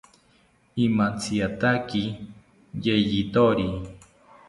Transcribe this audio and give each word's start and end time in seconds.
Imantsiataki 0.85 2.03
yeyithori 2.85 3.67